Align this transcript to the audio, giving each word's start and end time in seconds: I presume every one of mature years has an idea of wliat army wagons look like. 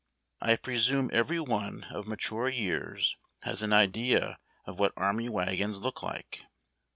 I 0.41 0.55
presume 0.55 1.11
every 1.13 1.39
one 1.39 1.83
of 1.91 2.07
mature 2.07 2.49
years 2.49 3.15
has 3.43 3.61
an 3.61 3.71
idea 3.71 4.39
of 4.65 4.77
wliat 4.77 4.93
army 4.97 5.29
wagons 5.29 5.77
look 5.81 6.01
like. 6.01 6.43